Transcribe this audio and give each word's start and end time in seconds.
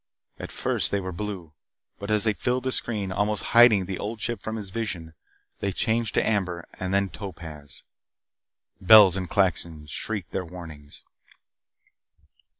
At 0.39 0.51
first 0.51 0.89
they 0.89 0.99
were 0.99 1.11
blue, 1.11 1.53
but 1.99 2.09
as 2.09 2.23
they 2.23 2.33
filled 2.33 2.63
the 2.63 2.71
screen, 2.71 3.11
almost 3.11 3.43
hiding 3.53 3.85
the 3.85 3.99
Old 3.99 4.19
Ship 4.19 4.41
from 4.41 4.55
his 4.55 4.71
vision, 4.71 5.13
they 5.59 5.71
changed 5.71 6.15
to 6.15 6.27
amber 6.27 6.67
and 6.79 7.13
topaz. 7.13 7.83
Bells 8.81 9.15
and 9.15 9.29
klaxons 9.29 9.91
shrieked 9.91 10.31
their 10.31 10.43
warnings. 10.43 11.03